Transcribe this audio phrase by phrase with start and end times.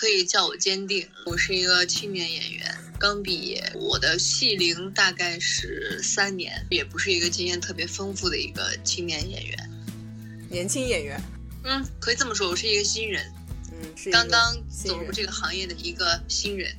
[0.00, 1.06] 可以叫我坚定。
[1.26, 9.70] 我是一个青年演员，刚毕业，我的戏龄大概是三年，也不是一个经验特别丰富的一个青年演员。
[10.48, 11.20] 年轻演员，
[11.64, 13.30] 嗯，可以这么说，我是一个新人，
[13.72, 16.74] 嗯，是刚刚走入这个行业的一个新人。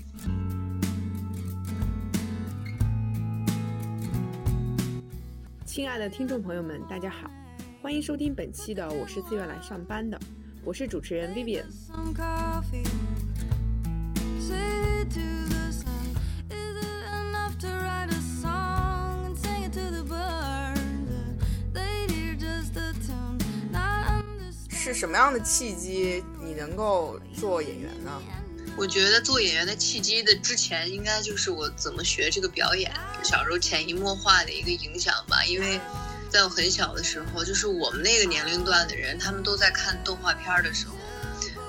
[5.63, 7.29] 亲爱的听众朋友们，大家好，
[7.83, 10.17] 欢迎收听本期的《我是自愿来上班的》，
[10.63, 11.63] 我是主持人 Vivian。
[24.69, 28.21] 是什么样的契机你能够做演员呢？
[28.77, 32.91] 我觉得做演员的契机的之前，应该就是我怎么学这个表演，
[33.23, 35.43] 小时候潜移默化的一个影响吧。
[35.45, 35.79] 因为
[36.31, 40.95] 在我很小的时候，就是我们那个年龄段的人，他们都在看动画片的时候，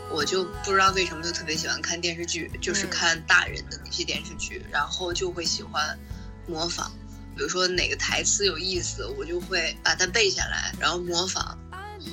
[0.09, 5.99] 我就不知道为什么就特别喜欢看电视剧，就是看大人的那些电视剧，然后就会喜欢
[6.47, 6.93] 模仿。
[7.35, 11.59] 比如说哪个台词有意思，我就会把它背下来，然后模仿，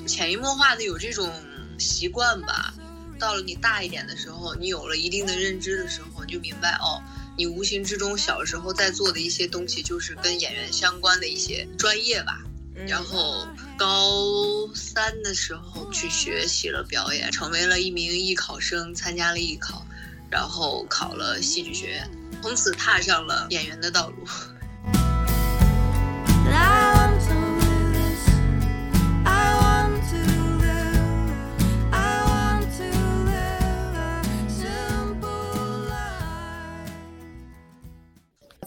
[0.08, 1.31] 潜移默化的有这种
[1.78, 2.73] 习惯吧。
[3.19, 7.03] 到了你大一点的时候，你有了一定的认知的时候，你就明白哦，
[7.39, 12.43] 你无形之中小时候在做的一些东西，就是跟演员相关的一些专业吧。
[12.85, 19.85] 然后高三的时候去学习了表演，成为了一名艺考生，参加了艺考，
[20.29, 24.27] 然后考了戏剧学院，从此踏上了演员的道路。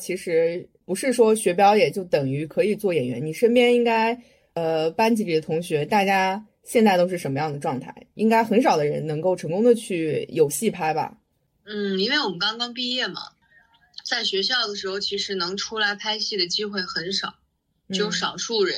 [0.03, 3.25] 其实不是说学表演就等于可以做演员。
[3.25, 4.21] 你身边应该，
[4.55, 7.95] 呃，班级里的同学，大家现在都是什么样的状态？
[8.15, 11.17] 应该很少的人能够成功的去有戏拍吧？
[11.65, 13.23] 嗯，因为我们刚刚毕业嘛，
[14.05, 17.35] 在学校的时候，其实能出来拍戏的机会很少，
[17.91, 18.77] 只有少数人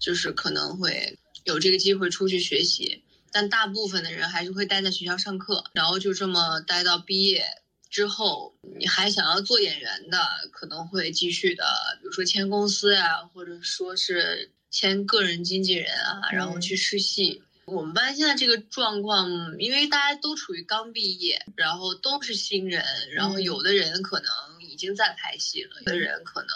[0.00, 7.44] 就是可能会有这个机会出去学习，但大部分的人还是会待在学校上课，然后就这么待到毕业。
[7.90, 10.18] 之后，你还想要做演员的，
[10.52, 11.64] 可能会继续的，
[12.00, 17.42] 比如说签公司呀，或者说是签个人经纪人啊，然后去试戏。
[17.64, 26.48] 我们班现在这个状况，因为大家都处于刚毕业，然后都是新人，然后有的人可能已经在拍戏了，有的人可能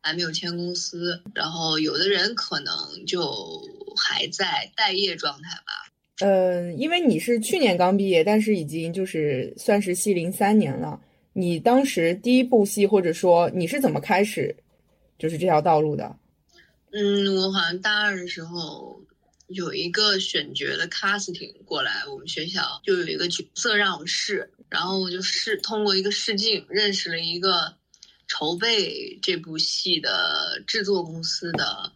[0.00, 3.62] 还没有签公司，然后有的人可能就
[3.96, 5.89] 还在待业状态吧。
[6.20, 11.00] 嗯，因为你是去年刚毕业，但是已经就是算是戏龄三年了。
[11.32, 14.54] 你当时第一部戏，或者说你是怎么开始，
[15.18, 16.16] 就是这条道路的？
[16.92, 19.00] 嗯，我好像大二的时候
[19.46, 27.76] 有一个选角的 casting 过来，我们学校就有一个角色让我试，然后我就试通过一个试镜认识了一个
[28.26, 31.92] 筹备这部戏的制作公司的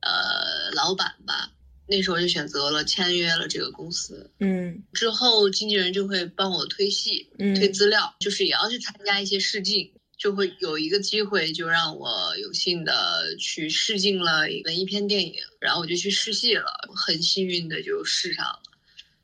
[0.00, 1.50] 呃老板吧。
[1.88, 18.62] 那时候就选择了签约了这个公司，嗯，之后经纪人就会帮我推戏，推资料，就是也要去参加一些试镜，就会有一个机会，就让我有幸的去试镜了文艺片电影，然后我就去试戏了，很幸运的就试上了，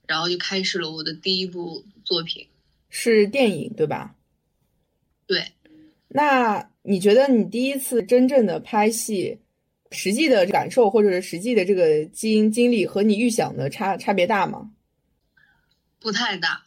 [0.07, 2.47] 然后就开始了我的第一部作品，
[2.89, 4.15] 是电影对吧？
[5.27, 5.53] 对，
[6.09, 9.39] 那你觉得你第一次真正的拍戏？
[9.93, 14.71] 实际的感受，或者是实际的这个经经历，和你预想的差差别大吗？
[16.01, 16.65] 不太大。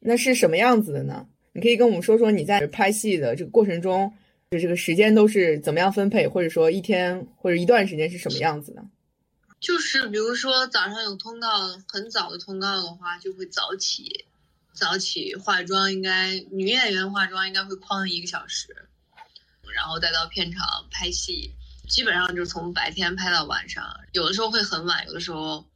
[0.00, 1.26] 那是什么样子的呢？
[1.52, 4.10] 你可以跟我们说说你在拍戏的这个过程中，
[4.50, 8.82] 就这个时间都是怎么样分配，或者说一天或者一段时间是什么样子的？
[9.60, 11.48] 就是比如说早上有通告，
[11.86, 14.24] 很早的通告的话，就会早起，
[14.72, 18.74] 早起化妆，应该女演员化妆应该会框一个小时，
[19.74, 21.52] 然后再到片场拍戏。
[21.88, 25.66] 基本上就是从白天拍到晚上，有的时候会很晚，有的时候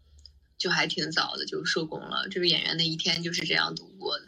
[0.57, 2.27] 就还挺早的就收工了。
[2.31, 4.25] 这个演员的一天就是这样度过的。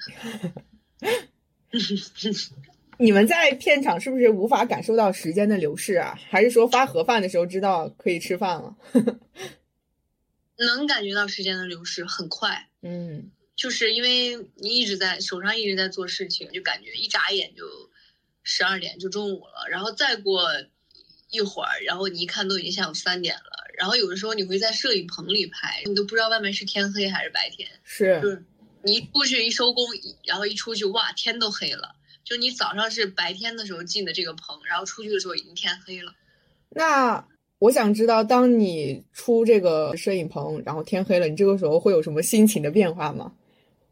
[2.99, 6.19] 你们在片场是不是无法感受到时间的流逝啊？
[6.29, 8.77] 还是说发盒饭的时候知道可以吃饭了？
[10.59, 12.69] 能感觉到时间的流逝很快。
[12.83, 17.65] 嗯，就是因为你一直在手上一直在做事情，就感觉一眨眼就
[18.43, 20.43] 十二点就中午了，然后再过。
[21.31, 23.65] 一会儿，然后你一看都已经下午三点了。
[23.77, 27.69] 然后有的时候你会在摄影棚里拍，你都不知道外面是天黑还是白天。
[27.85, 28.45] 是，就是
[28.83, 29.87] 你一出去一收工，
[30.25, 31.95] 然后一出去，哇，天都黑了。
[32.25, 36.15] 就你早上是白天的时候进的这个棚，然后出去的时候已经天黑了。
[36.71, 37.27] 那
[37.59, 43.33] 我想知道，当你出这个摄影棚，然后天黑了，你这个时候会有什么心情的变化吗？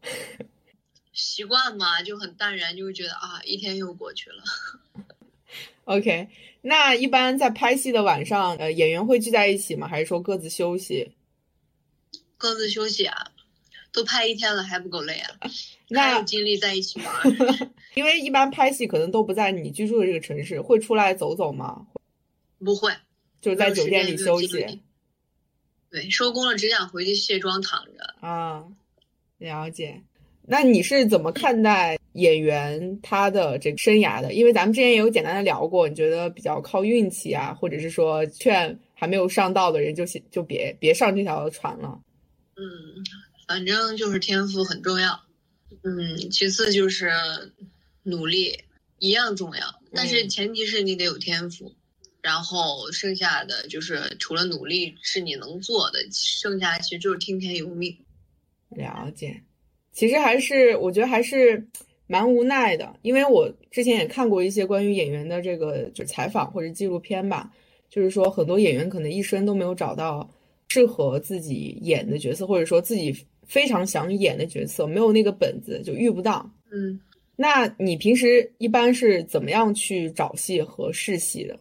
[1.13, 4.43] 习惯嘛，就很淡然，就会觉得啊，一天又过去了。
[5.87, 6.27] OK，
[6.61, 9.87] 那一般在拍戏的晚上，呃，演员会聚在一起吗？
[9.87, 11.13] 还是说各自休息？
[12.37, 13.31] 各自休息啊，
[13.93, 15.39] 都拍一天了还不够累啊？
[15.87, 17.07] 那有精力在一起玩？
[17.95, 21.87] 因为一般拍戏可能都不在你居住的这个城市，会出来走走吗？
[22.59, 22.91] 不会，
[23.39, 24.81] 就是在酒店里休息
[25.89, 28.27] 对，收工了只想回去卸妆躺着。
[28.27, 28.65] 啊？
[29.37, 30.03] 了解。
[30.49, 34.33] 那你是怎么看待演员他的这个生涯的？
[34.33, 41.99] 因为咱们之前也有简单的聊过，你觉得比较靠运气啊，或者是说劝还没有上道的人就先就别别上这条船了。
[42.55, 42.63] 嗯，
[43.47, 45.19] 反正就是天赋很重要。
[45.83, 47.11] 嗯，其次就是
[48.03, 48.63] 努力
[48.99, 51.73] 一样重要，但是嗯前提是你得有天赋。
[52.19, 57.95] 然后剩下的就是除了努力是你能做的，剩下其实就是听天由命。
[58.69, 59.43] 了解，
[59.93, 61.65] 其实还是我觉得还是
[62.07, 67.51] 蛮无奈的，因为我之前也看过一些关于演员的这个就是采访或者纪录片吧，
[67.89, 70.29] 就是说很多演员可能一生都没有找到
[70.69, 73.15] 适合自己演的角色，或者说自己
[73.45, 76.49] 非常想演的角色，没有那个本子就遇不到。
[76.71, 76.99] 嗯，
[77.35, 81.59] 那你平时一般是怎么样去找戏和试戏的？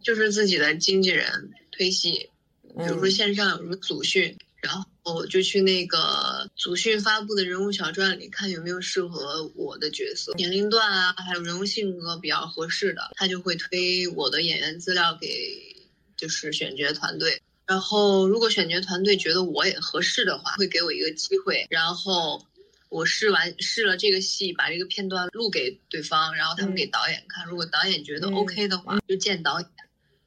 [0.00, 1.26] 就是自己的经纪人
[1.70, 2.30] 推戏，
[2.76, 4.82] 比如说嗯线上有什么组训，然后
[5.14, 15.76] 我就去那个祖训发布的人物小传里看有没有适合我的角色、年龄段啊，还有人物性格比较合适的，他就会推我的演员资料给
[16.16, 17.42] 就是选角团队。
[17.66, 22.46] 然后如果选角团队觉得我也合适的话，会给我一个机会，然后
[22.88, 27.46] 我试完试了这个戏，把这个片段录给对方，然后他们嗯给导演看。
[27.46, 29.68] 如果导演觉得嗯 OK 的话，就见导演。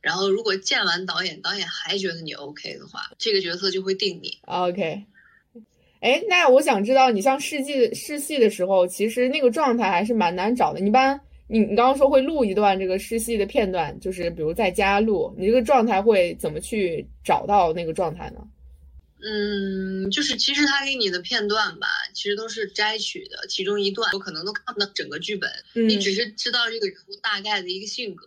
[0.02, 4.40] 然后如果见完导演，导演还觉得你 OK 的话，这个角色就会定你。
[4.48, 5.06] OK，
[6.00, 10.80] 哎，那我想知道，你像试戏试戏的时候，其实那个状态还是蛮难找的。
[10.80, 18.42] 你一般，你你刚刚说会录一段这个试戏的片段，就是比如在家录，你这个状态会怎么去找到那个状态呢？
[19.24, 28.26] 嗯，就是其实他给你的片段吧，其实都是摘取的其中一段，有可能都看不到整个剧本，嗯你只是知道这个人物大概的一个性格。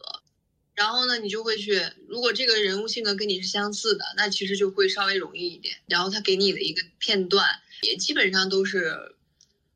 [0.75, 5.77] 然后呢，你就会去，如果这个人物性格跟你是相似的，那其实就会稍微容易一点。
[5.87, 7.47] 然后他给你的一个片段，
[7.83, 9.15] 也基本上都是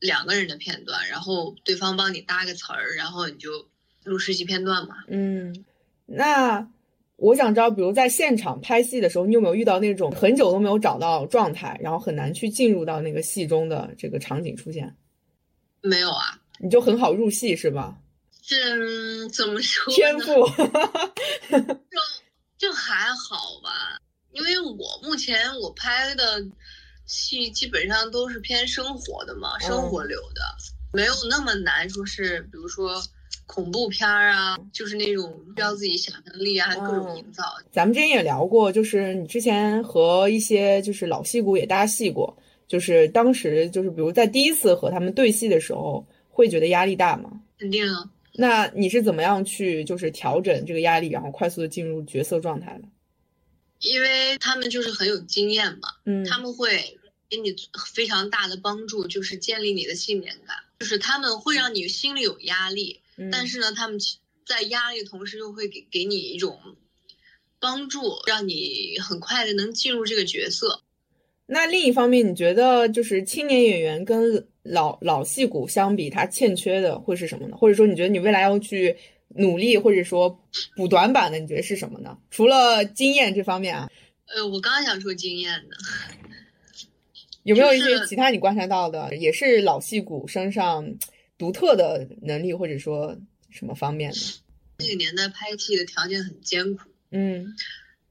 [0.00, 3.68] 两个人的片段，然后对方帮你搭个词儿，然后你就
[4.04, 4.96] 录实习片段嘛。
[5.06, 5.64] 嗯，
[6.06, 6.68] 那
[7.16, 14.96] 我想知道，比如在现场拍戏的时候，你有没有遇到那种很久都没有找到状态，然后很难去进入到那个戏中的这个场景出现？
[15.80, 17.98] 没有啊，你就很好入戏是吧？
[18.48, 19.94] 这嗯怎么说呢？
[19.94, 20.46] 天赋，
[21.90, 21.98] 就
[22.56, 24.00] 就还好吧，
[24.32, 26.42] 因为我目前我拍的
[27.04, 30.40] 戏基本上都是偏生活的嘛，生活流的，
[30.94, 33.02] 没有那么难，说是比如说
[33.44, 37.44] 恐怖片儿啊，就是那种需要自己想象力啊，各种营造。
[37.70, 42.34] 咱们之前也聊过，就是你之前和一些就是老戏骨也搭戏过，
[42.66, 47.30] 就是当时就是比如在第一次和他们对戏的时候，会觉得压力大吗？
[47.58, 48.08] 肯定啊，
[48.40, 52.88] 那你是怎么样去就是调整这个压力，然后快速的进入角色状态的？
[53.80, 56.98] 因为他们就是很有经验嘛，嗯他们会
[57.28, 57.54] 给你
[57.92, 63.98] 非常大的帮助，就是建立你的信念感，就是他们会让你心里有压力，嗯但是呢，他们
[64.46, 66.60] 在压力的同时又会给给你一种
[67.58, 70.84] 帮助，让你很快的能进入这个角色。
[71.50, 77.56] 那另一方面，你觉得就是青年演员跟老老戏骨相比，他欠缺的会是什么呢？
[77.56, 78.94] 或者说，你觉得你未来要去
[79.28, 80.44] 努力，或者说
[80.76, 82.18] 补短板的，你觉得是什么呢？
[82.30, 83.90] 除了经验这方面啊，
[84.26, 85.76] 呃，我刚想说经验呢，
[87.44, 90.96] 有没有一些其他你观察到的，也是老戏骨身上
[91.38, 93.16] 独特的能力，或者说
[93.48, 94.18] 什么方面的？
[94.80, 97.54] 那个年代拍戏的条件很艰苦，嗯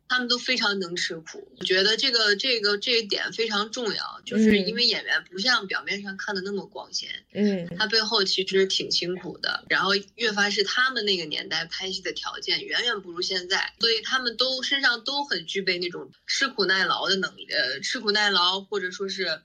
[0.10, 1.52] 他们都非常能吃苦。
[1.60, 9.66] 我觉得这个这个这一点非常重要，就是嗯因为演员不像表面上看的那么光鲜，嗯他背后其实挺辛苦的。
[9.70, 19.42] 然后越发是他们那个年代拍戏的条件远远不如现在，所以他们都身上都很具备那种吃苦耐劳的能力，呃，吃苦耐劳或者说是，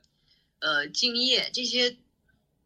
[0.61, 1.97] 呃，敬业这些。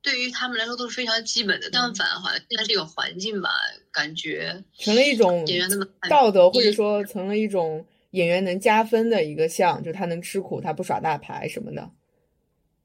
[0.07, 3.51] 对于他们来说都是非常基本的，相反，好像现在这个环境吧，
[3.91, 11.91] 感觉成了一种演员那么道德，或者说成了一种演员能加分的一个项，就他能吃苦，他不耍大牌什么的。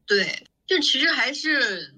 [0.07, 1.93] 对，就其实还是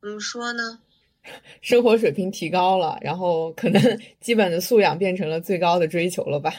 [0.00, 0.80] 怎么说呢？
[1.62, 6.52] 生活水平提高了，然后可能基本的素养变成了最高的追求了吧？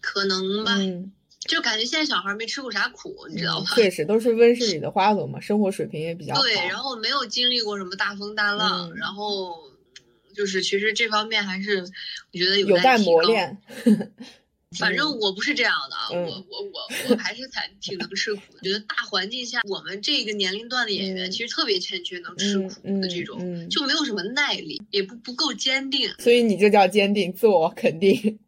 [0.00, 0.76] 可能吧。
[0.78, 1.10] 嗯，
[1.48, 3.66] 就感觉现在小孩没吃过啥苦，你知道吧？
[3.74, 6.42] 确实都是温室里的花朵嘛，生活水平也比较好。
[6.42, 9.56] 对，然后没有经历过什么大风大浪，嗯然后
[10.34, 11.80] 就是其实这方面还是
[12.32, 12.98] 我觉得有待待。
[12.98, 13.58] 磨练。
[14.78, 18.60] 反正我不是这样的我我我我还是挺挺能吃苦的。
[18.62, 26.14] 觉得大环境下，我们这个年龄段的演员嗯其实特别欠缺能吃苦嗯的这种，就没有什么耐力，也不不够坚定。
[26.20, 28.38] 所以你这叫坚定、自我肯定、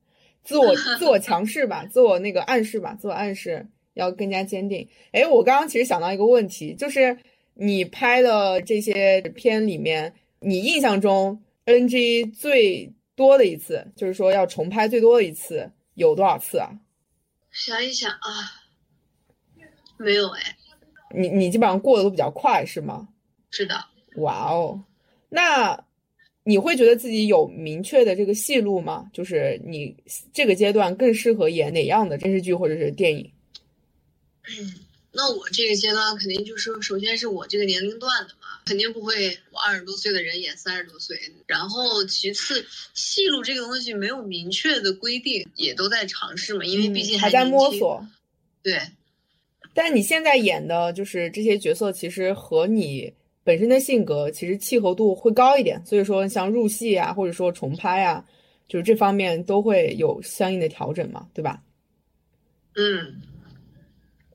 [0.44, 4.88] 自我自我强势吧，自我那个暗示吧，自我暗示要更加坚定。
[5.12, 7.18] 哎，我刚刚其实想到一个问题，就是
[7.54, 16.70] 你拍的这些片里面，你印象中 NG 最多的一次，就是说要重拍最多的一次有多少次啊？
[17.50, 18.18] 想一想啊，
[19.98, 20.56] 没有哎，
[21.14, 23.08] 你你基本上过得都比较快是吗？
[23.50, 23.76] 是的，
[24.16, 24.84] 哇哦，
[25.28, 25.84] 那
[26.44, 29.10] 你会觉得自己有明确的这个戏路吗？
[29.12, 29.96] 就是你
[30.32, 33.30] 这个阶段更适合演哪样的电视剧或者是电影？
[34.48, 34.74] 嗯
[35.14, 41.20] 那我这个阶段肯定就是，首先是我这个年龄段的嘛，肯定不会我二十多岁的人演三十多岁。
[41.46, 47.44] 然后其次，戏路这个东西没有明确的规定，也都在尝试嘛，因为毕竟嗯还在。
[47.44, 48.06] 摸索。
[48.62, 48.80] 对，
[49.74, 53.12] 但你现在演的就是这些角色，其实和你
[53.44, 58.24] 本身的性格其实契合度会高一点，所以说像入戏啊，或者说重拍啊，
[58.68, 61.62] 就是这方面都会有相应的调整嘛，对吧？
[62.74, 63.20] 嗯，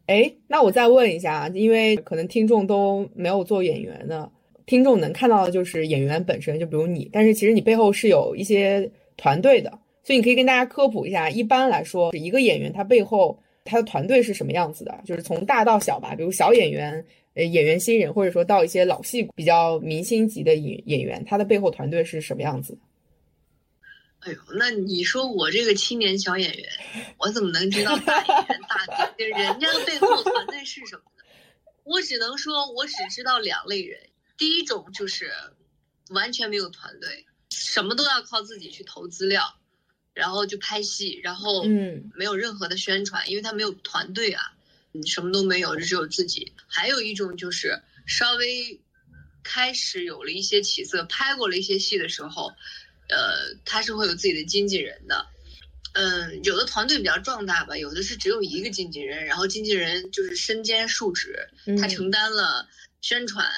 [0.05, 4.29] 哎，那我再问一下啊，因为可能听众都没有做演员的，
[4.65, 9.71] 听众能看到的就是演员本身，就比如你，但是其实你背后是有一些团队的，
[10.03, 17.03] 所以你可以跟大家科普一下，一般来说，一个演员他背后他的团队是什么样子的，就是从大到小吧，比如小演员、
[17.37, 22.79] 呃演员新人，或者说到一些老戏骨比较明星级的演演员，他的背后团队是什么样子的？
[24.21, 26.69] 哎呦，那你说我这个青年小演员，
[27.19, 31.23] 我怎么能知道大演员大帝人家的背后团队是什么呢？
[31.83, 33.99] 我只能说，我只知道两类人，
[34.37, 35.31] 第一种就是
[36.09, 39.55] 完全没有团队，什么都要靠自己去投资料，
[40.13, 44.56] 然后就拍戏，然后嗯没有任何的宣传，因为他没有团队啊，
[44.99, 46.53] 你什么都没有，就只有自己。
[46.67, 48.81] 还有一种就是稍微
[49.43, 52.51] 开始有了一些起色，拍过了一些戏的时候，
[53.09, 55.27] 呃，他是会有自己的经纪人的。
[55.93, 62.67] 嗯，有的团队比较壮大吧，有的是只有一个经纪人，然后经纪人就是身兼数职，嗯，他承担了
[63.01, 63.49] 宣传，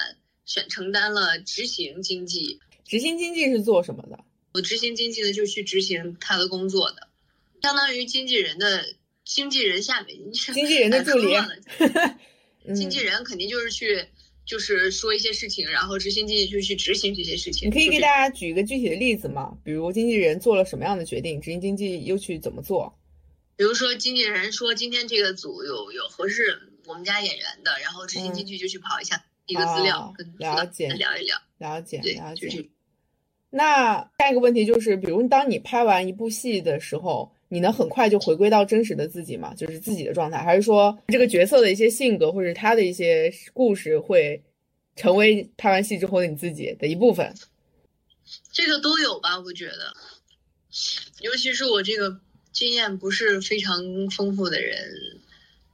[0.46, 4.24] 选承担了执行经济，执行经济是做什么的？
[4.54, 7.10] 我执行经济呢，就去执行他的工作的，
[7.62, 8.86] 相当于经纪人的
[9.30, 11.36] 经纪人下面，经纪人的助理
[12.74, 14.04] 经纪人肯定就是去，
[14.44, 17.70] 就是说一些事情，然后执行经济就去执行这些事情。
[17.70, 19.56] 你可以给大家举一个具体的例子吗？
[19.64, 22.92] 比如经纪人做了什么样的决定，执行经济又去怎么做？
[23.56, 31.38] 比如说经纪人说今天这个组有有合适我们家演员的，然后执行经济就去跑一下一个资料，哦跟了解聊一聊。
[31.60, 32.48] 了解对了，解。
[32.48, 32.68] 就是
[33.52, 39.54] 那下一个问题就是，比如当你拍完一部戏的时候，你能很快就回归到真实的自己吗？
[39.56, 44.42] 就是自己的状态，还是说这个角色的一些性格或者他的一些故事会
[44.96, 47.34] 成为拍完戏之后的你自己的一部分？
[48.52, 49.94] 这个都有吧，我觉得，
[51.22, 52.20] 尤其是我这个
[52.52, 55.20] 经验不是非常丰富的人，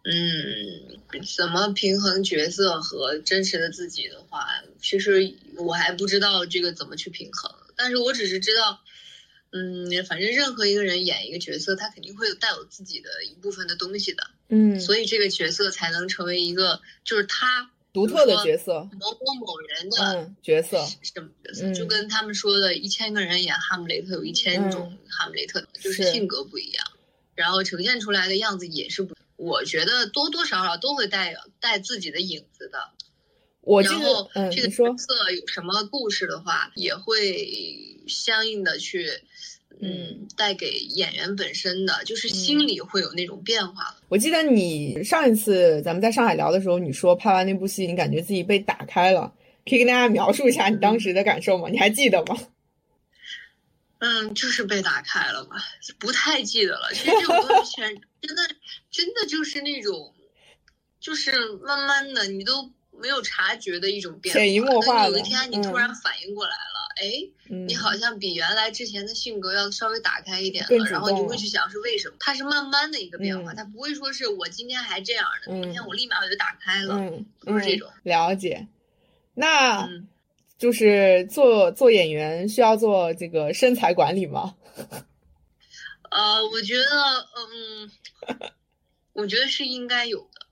[0.04, 4.48] 嗯，怎么平衡角色和真实的自己的话，
[4.82, 7.52] 其实我还不知道这个怎么去平衡。
[7.76, 8.80] 但是我只是知道，
[9.58, 26.86] 嗯，反正任何一个人演一个角色，他肯定会有带有自己的一部分的东西的，嗯，所以这个角色才能成为一个就是他独特的角色，某某某人的嗯，角色，什么角色，嗯就跟他们说的，一千个人演哈姆雷特有一千种哈姆雷特，就是是性格不一样，
[27.34, 29.16] 然后呈现出来的样子也是不。
[29.38, 32.90] 我觉得多多少少都会带带自己的影子的。
[33.66, 39.10] 我记得然后，嗯，这个角，色有什么故事的话，也会相应的去，
[39.82, 43.96] 嗯，带给演员本身的，就是心里会有那种变化。
[44.08, 49.34] 我记得你上一次咱们在上海聊的时候，你说拍完那部戏，你感觉自己被打开了，
[49.68, 51.68] 可以跟大家描述一下你当时的感受吗？
[51.70, 52.38] 你还记得吗？
[53.98, 55.56] 嗯，就是被打开了吧，
[55.98, 56.90] 不太记得了。
[56.94, 57.90] 其实这种东西全
[58.22, 58.44] 真的
[58.92, 60.14] 真的就是那种，
[61.00, 61.32] 就是
[61.64, 64.40] 慢慢的你都没有察觉的一种变化。
[64.40, 72.16] 潜移默化的有一天你突嗯然反应过来了，哎、嗯，你好像比原来之前的性格要稍微打开一点了，然后你动了会去想是为什么？
[72.20, 77.90] 它是慢慢的一个变化，嗯它不会说是我今天还这样的，嗯明天我立马我就打开了，嗯，不是这种。
[77.90, 78.68] 嗯了解。
[79.34, 80.08] 那嗯，
[80.58, 84.56] 就是做做演员需要做这个身材管理吗？
[86.10, 87.92] 呃，我觉得，嗯，
[89.12, 90.48] 我觉得是应该有的，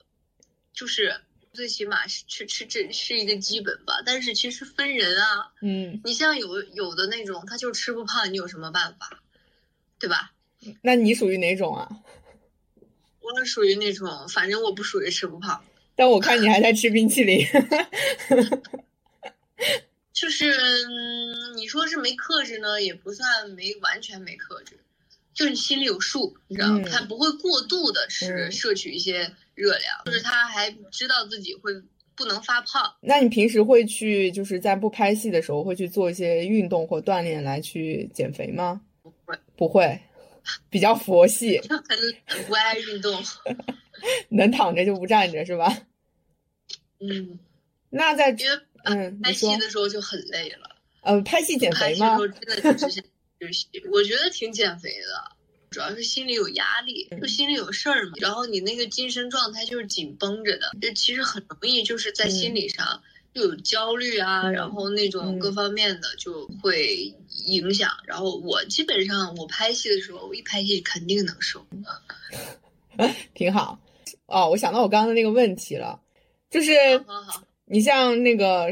[0.74, 1.16] 就是
[1.54, 4.02] 最起码是吃吃这是一个基本吧。
[4.06, 9.22] 但是其实分人啊，嗯，你像有有的那种他就吃不胖，你有什么办法，
[10.00, 10.34] 对吧？
[10.82, 11.90] 那你属于哪种啊？
[13.22, 15.64] 我属于那种，反正我不属于吃不胖。
[15.96, 17.46] 但我看你还在吃冰淇淋。
[20.12, 24.80] 就是嗯你说是没克制呢，也不算没完全没克制，
[25.34, 26.82] 就是你心里有数，你知道吗？
[26.84, 31.72] 嗯他不会过度的吃嗯摄取一些热量，就是他还知道自己会
[32.16, 32.94] 不能发胖。
[33.02, 38.82] 那你平时会去就是在不拍戏的时候会去做一些运动或锻炼来去减肥吗？
[39.02, 40.02] 不会，不会，
[40.70, 43.22] 比较佛系， 很不爱运动。
[44.30, 45.72] 能躺着就不站着是吧？
[47.00, 47.40] 嗯，
[47.90, 52.18] 那在因为嗯，拍戏的时候就很累了，呃拍戏减肥吗？
[52.18, 53.04] 真的就只想
[53.40, 53.68] 休息。
[53.92, 55.36] 我觉得挺减肥的。
[55.74, 63.02] 主要是心里有压力，嗯就心里有事儿嘛，然后你那个精神状态就是紧绷着的，就其实很容易就是在心理上
[63.34, 67.14] 又有焦虑啊，嗯然后那种嗯各方面的就会
[67.48, 67.90] 影响。
[68.06, 71.66] 然后我基本上我拍戏的时候，我一拍戏肯定能瘦。
[73.34, 73.80] 挺好。
[74.28, 76.00] 哦，我想到我刚刚的那个问题了，
[76.50, 76.72] 就是
[77.66, 78.68] 你像那个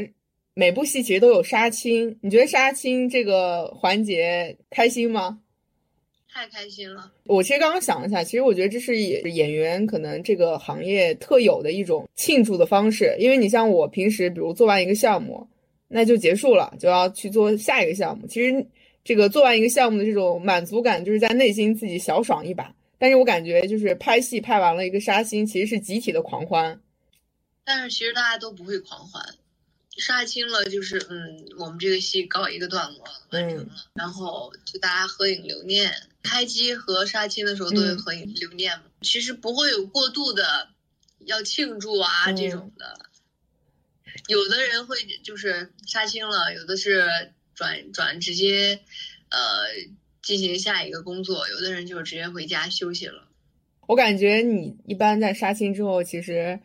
[0.54, 5.40] 每部戏其实都有杀青，你觉得杀青这个环节开心吗？
[6.32, 7.12] 太开心了。
[7.24, 15.46] 我其实刚刚想了一下，其实我觉得这是演演员可能这个行业特有的一种庆祝的方式，因为你像我平时比如做完一个项目，
[15.88, 18.26] 那就结束了，就要去做下一个项目。
[18.26, 18.66] 其实
[19.04, 22.74] 这个做完一个项目的这种满足感，就是在内心自己小爽一把。
[22.98, 26.80] 但是我感觉就是拍戏拍完了一个杀青，其实是集体的狂欢。
[27.64, 29.22] 但是其实大家都不会狂欢，
[29.98, 35.92] 杀青了就是嗯，我们这个戏告一个段落完成了，然后就大家合影留念。
[36.22, 40.68] 开机和杀青的时候都会嗯合影留念嘛，其实不会有过度的
[41.20, 43.10] 要庆祝啊、嗯这种的。
[44.28, 48.80] 有的人会就是杀青了，有的是转转直接
[49.30, 49.38] 呃
[50.22, 53.28] 进行下一个工作，有的人就直接回家休息了。
[53.88, 56.60] 我感觉你一般在杀青之后，其实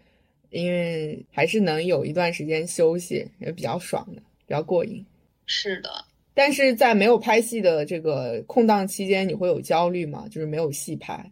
[0.49, 5.05] 因为还是能有一段时间休息，也比较爽的，比较过瘾。
[5.45, 6.05] 是的，
[6.38, 10.28] 但是在没有拍戏的这个空档期间，你会有焦虑吗？
[10.30, 11.32] 就是没有戏拍。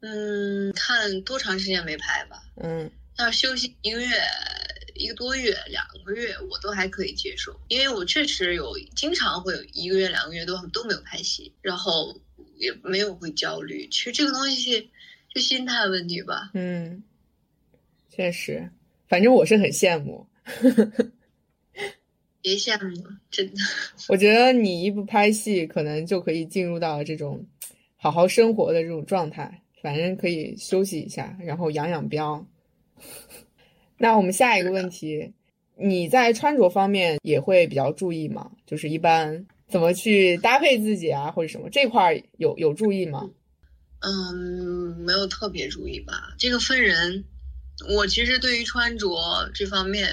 [0.00, 2.42] 嗯，看多长时间没拍吧。
[2.56, 4.08] 嗯要休息一个月、
[4.96, 12.20] 一个多月、两个月，我都还可以接受，因为我确实有经常会有一个月、两个月都都没有拍戏，然后
[12.56, 13.86] 也没有会焦虑。
[13.88, 14.90] 其实这个东西
[15.32, 16.50] 就心态问题吧。
[16.54, 17.04] 嗯，
[18.10, 18.68] 确实，
[19.06, 20.26] 反正我是很羡慕。
[22.46, 23.54] 别羡慕了，真的。
[24.06, 27.44] 我觉得你一不拍戏，可能就可以进入到这种
[27.96, 32.44] 好好生活的这种状态，反正可以休息一下，然后养养膘。
[33.98, 35.32] 那我们下一个问题，
[35.76, 38.52] 你在穿着方面也会比较注意吗？
[38.64, 43.28] 就是一般怎么去搭配自己啊，或者什么这块儿有有注意吗？
[43.98, 47.24] 嗯，没有特别注意吧，这个分人。
[47.96, 49.08] 我其实对于穿着
[49.52, 50.08] 这方面，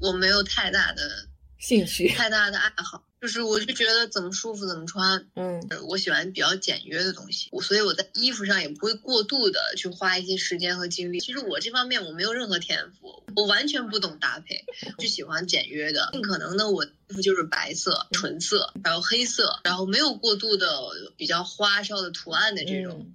[0.00, 1.27] 我没有太大的
[1.58, 5.28] 兴趣，太大的爱好，就是我就觉得怎么舒服怎么穿。
[5.34, 11.18] 嗯呃我喜欢比较简约的东西，我所以我在衣服上也不会过度的去花一些时间和精力。
[11.18, 14.64] 其实我这方面我没有任何天赋，我完全不懂搭配，
[14.98, 20.80] 就喜欢简约的，尽可能的我衣服就是白色、纯色，然后黑色，然后没有过度的
[21.16, 23.14] 比较花哨的图案的这种，嗯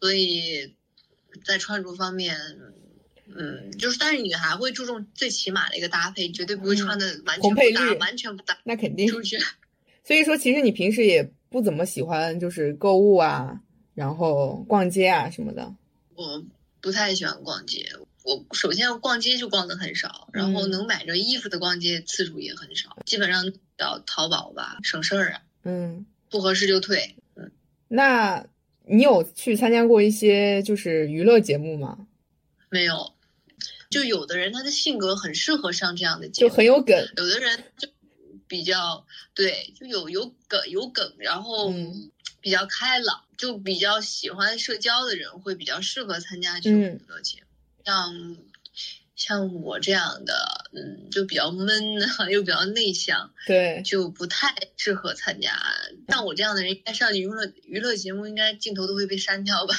[0.00, 0.74] 所以
[1.44, 2.38] 在穿着方面。
[3.34, 9.08] 嗯，就是，但是女孩会注重最起码的一个搭配，绝对不会穿的完全不搭，完全不搭那肯定。
[9.08, 9.38] 出去。
[10.04, 13.60] 所以说，其实你平时也不怎么喜欢就是购物啊，
[13.94, 15.74] 然后逛街啊什么的。
[16.14, 16.44] 我
[16.80, 17.84] 不太喜欢逛街。
[18.22, 27.14] 我首先逛街就逛的很少，然后嗯能买着衣服的逛街次数也很少，基本上到淘宝吧，省事儿啊，嗯，不合适就退。
[27.36, 27.50] 嗯
[27.88, 28.44] 那
[28.84, 32.06] 你有去参加过一些就是娱乐节目吗？
[32.68, 33.12] 没有，
[33.90, 37.08] 就有的人他的性格很适合上这样的节目就，很有梗。
[37.16, 37.88] 有的人就
[38.48, 47.46] 比较对，就有有梗有梗，然后嗯比较开朗，就比较喜欢社交的人会比较适合参加这种嗯娱乐节目。
[47.84, 48.36] 像
[49.14, 55.58] 像我这样的，嗯，就比较闷啊，又比较内向，对，就不太适合参加。
[56.08, 59.74] 像我这样的人，应该上娱乐娱乐节目，应该镜头都会被删掉吧？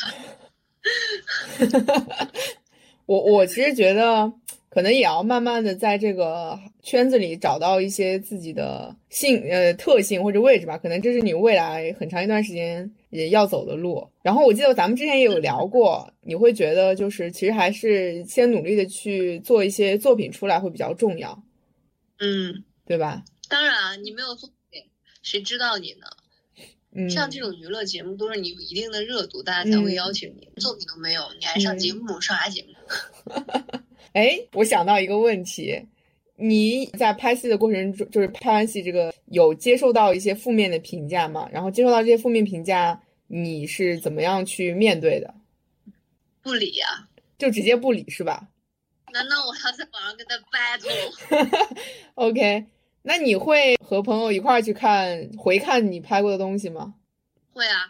[3.08, 4.32] 我我其实觉得，
[4.70, 14.08] 可能也要慢慢的在这个圈子里找到一些自己的性呃特性或者位置吧，可能这是你未来很长一段时间也要走的路。
[14.22, 21.41] 然后我记得咱们之前也有聊过，你会觉得就是其实还是先努力的去做一些作品出来会比较重要，
[22.20, 23.24] 嗯，对吧？
[23.50, 24.84] 当然，你没有作品，
[25.24, 26.08] 谁知道你呢？
[26.93, 30.50] 嗯，像这种娱乐节目，都是你有一定的热度，大家才会邀请你。
[30.60, 32.73] 作品都没有，你还上节目，上啥节目？
[34.13, 35.86] 哎，我想到一个问题，
[36.38, 41.47] 你在拍戏的过程中，就是拍完戏这个有接受到一些负面的评价吗？
[41.52, 45.36] 然后接受到这些负面评价，你是怎么样去面对的？
[46.41, 48.47] 不理呀、就直接不理是吧
[49.12, 51.76] 难道我要在网上跟他 battle？
[53.08, 56.93] 那你会和朋友一块儿去看回看你拍过的东西吗？
[57.54, 57.89] 会啊，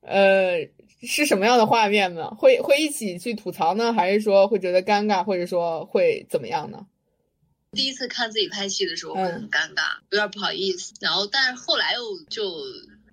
[0.00, 0.68] 呃，
[1.02, 2.28] 是什么样的画面呢？
[2.30, 6.84] 会会一起去吐槽呢，还是说会觉得尴尬，或者说会怎么样呢？
[7.70, 10.94] 第一次看自己拍戏的时候会嗯很尴尬，有点不好意思。
[11.00, 12.60] 然后，但是后来又就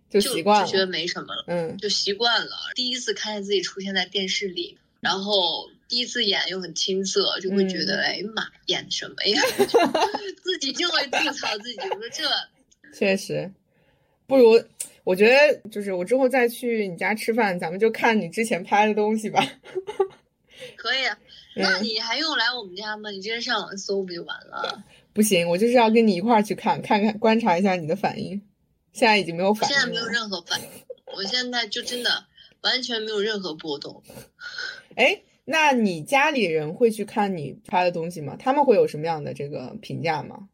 [0.10, 2.56] 就就习惯了就觉得，没什么了，嗯就习惯了。
[2.74, 9.42] 第一次看见自己出现在电视里，然后第一次演又很青涩，就会觉得，嗯哎呀妈，演什么呀？
[10.44, 12.24] 自己就会吐槽自己，我说这
[12.94, 13.52] 确实，
[14.28, 14.62] 不如
[15.04, 19.46] 我觉得就是我之后再去你家吃饭，咱们就看你之前拍的东西吧。
[20.78, 21.18] 可以啊。
[21.56, 23.10] 那嗯，你还用来我们家吗？
[23.12, 24.84] 你直接上网搜不就完了？
[25.14, 28.42] 不行，我就是要跟你一块儿去看，看看观察一下你的反应。
[28.94, 30.06] 现在已经没有我反现在没有。
[30.08, 30.68] 任何反应，
[31.16, 32.26] 我现在就真的
[32.62, 34.02] 完全没有任何波动。
[34.96, 38.36] 哎，那你家里人会去看你拍的东西吗？
[38.40, 40.48] 他们会有什么样的这个评价吗？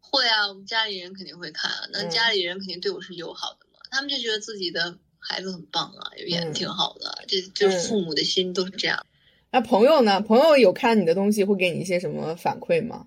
[0.00, 9.04] 会啊，我们家里人肯定会看啊，那嗯家里人肯定对我是友好的嘛，他们就觉得自己的孩子很棒啊，演的嗯挺好的，这就是父母的心都是这样。
[9.50, 10.20] 那朋友呢？
[10.20, 13.06] 朋友有看你的东西，会给你一些什么反馈吗？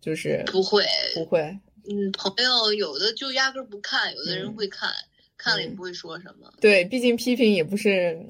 [0.00, 1.40] 就是不会，不会，
[1.88, 4.92] 嗯，朋友有的就压根儿不看，有的人嗯会看，
[5.36, 6.52] 看了也嗯不会说什么。
[6.60, 8.26] 对，毕竟批评也不是，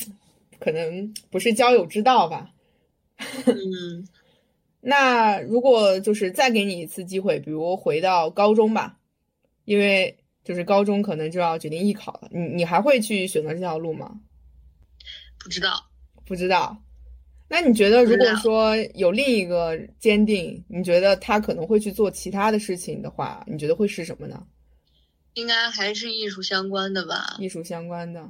[0.58, 2.50] 可能不是交友之道吧。
[3.46, 4.06] 嗯，
[4.80, 8.98] 那如果就是再给你一次机会，比如回到高中吧，
[9.64, 14.20] 因为就是高中可能就要决定艺考了，你你还会去选择这条路吗？
[15.38, 15.88] 不知道，
[16.24, 16.82] 不知道。
[17.50, 24.46] 那你觉得，如果说有另一个坚定，你觉得他可能会去做其他的事情的话，你觉得会是什么呢？
[25.34, 27.36] 应该还是艺术相关的吧？
[27.38, 28.28] 艺术相关的，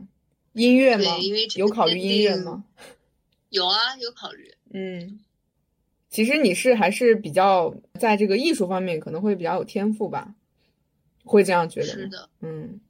[0.52, 1.16] 音乐吗？
[1.16, 2.64] 对因为有考虑音乐吗？
[3.50, 4.52] 有啊，有考虑。
[4.74, 5.20] 嗯，
[6.10, 10.34] 其实你是还是比较在这个艺术方面可能会比较有天赋吧，
[11.24, 11.86] 会这样觉得？
[11.86, 12.80] 是的，嗯，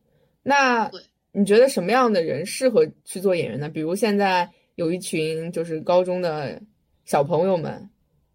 [0.42, 0.90] 那
[1.32, 3.68] 你觉得什么样的人适合去做演员呢？
[3.68, 6.60] 比如现在有一群就是高中的
[7.04, 7.88] 小朋友们，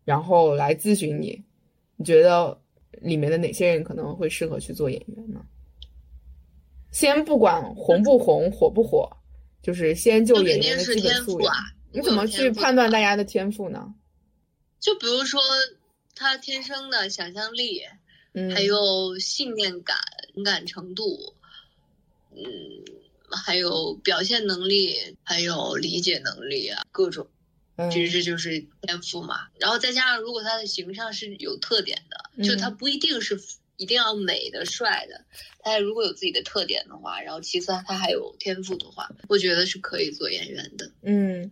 [0.05, 1.43] 然后来咨询你，
[1.97, 2.57] 你觉得
[3.01, 5.45] 里面的哪些人可能会适合去做演员呢？
[6.93, 9.09] 先不管红不红、火不火，
[9.61, 11.41] 就是先就演员是基本素养。
[11.41, 11.55] 天赋啊。
[11.91, 13.93] 你怎么去判断大家的天赋呢？
[14.79, 15.41] 就比如说
[16.15, 17.81] 他天生的想象力，
[18.33, 19.97] 嗯，还有信念感、
[20.33, 21.35] 敏感程度，
[22.31, 22.41] 嗯，
[23.29, 27.27] 还有表现能力，还有理解能力啊，各种，
[27.75, 29.47] 嗯，其实这就是天赋嘛。
[29.59, 33.39] 然后再加上，如果他的形象是有特点的，就他嗯不一定是
[33.77, 35.25] 一定要美的、帅的，
[35.59, 40.91] 他如果有自己的特点的话，然后其次他还有天赋的话，我觉得是可以做演员的。
[41.01, 41.51] 嗯，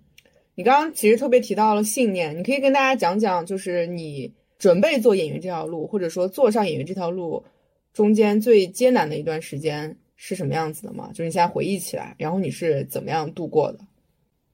[0.55, 7.43] 你刚刚其实特别提到了信念，你可以跟大家讲讲，就是你准备做演员这条路，或者说做上演员这条路
[7.91, 11.09] 中间最艰难的一段时间是什么样子的吗？
[11.09, 13.79] 就是你现在回忆起来，然后你是怎么样度过的？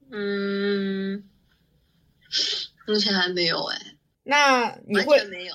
[0.09, 1.29] 嗯，
[2.87, 3.77] 目前还没有哎，
[4.23, 5.53] 那你会没有。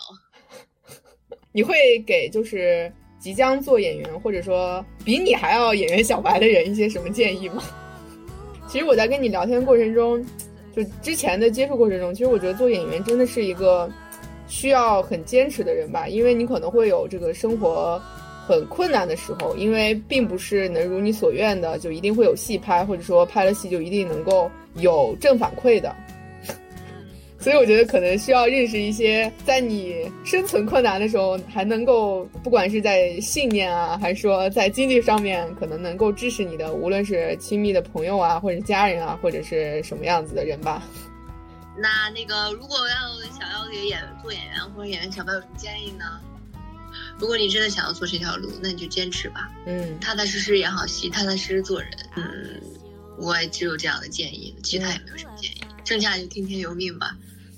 [1.53, 7.63] 你会给就是即将做演员，或者说比你还要演员小白的人一些什么建议吗？
[8.69, 10.25] 其实我在跟你聊天过程中，
[10.75, 13.91] 就之前的接触过程中，其实我觉得做演员真的是一个
[14.49, 18.01] 需要很坚持的人吧，因为你可能会有这个生活
[18.47, 25.95] 很困难的时候，因为并不是能如你所愿的就一定会有戏拍，或者说拍了戏就一定能够有正反馈的。
[27.43, 40.83] 所以我觉得可能需要认识一些，在你生存困难的时候，还能够不管是在信念啊，还是说在经济上面，可能能够支持你的，无论是亲密的朋友啊，或者家人啊，或者是什么样子的人吧。
[41.77, 46.21] 那那个，如果要想要给演做演员或者演员小白有什么建议呢？
[47.19, 51.91] 如果你真的想要做这条路，那你就坚持吧，嗯踏踏实实演好戏，踏踏实实做人。
[52.15, 52.61] 嗯，
[53.19, 57.17] 我也只有这样的建议，其他也没有什么建议，剩下就听天由命吧。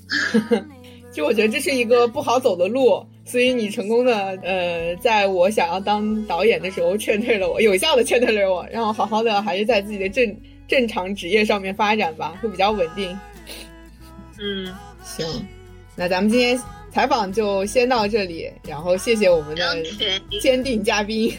[1.13, 10.37] 就我觉得这是一个不好走的路，所以你成功的呃，在我想要当导演的时候劝退了我，有效的劝退了我，让我好好的还是在自己的正
[10.67, 13.17] 正常职业上面发展吧，会比较稳定。
[14.41, 14.67] 嗯，
[15.05, 15.25] 行，
[15.95, 19.77] 那咱们今天采访就先到这里，然后谢谢我们的
[20.41, 21.33] 坚定嘉宾。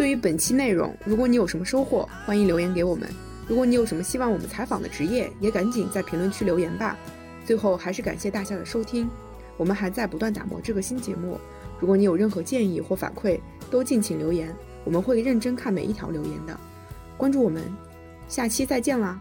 [0.00, 3.06] 对于本期内容，如果你有什么收获，欢迎留言给我们。
[3.46, 6.96] 如果你有什么希望我们采访的职业，也赶紧在评论区留言吧。
[7.44, 9.10] 最后还是感谢大家的收听，
[9.58, 11.38] 我们还在不断打磨这个新节目。
[11.78, 13.38] 如果你有任何建议或反馈，
[13.70, 16.58] 都敬请留言，我们会认真看每一条留言的。
[17.18, 17.62] 关注我们，
[18.26, 19.20] 下期再见啦！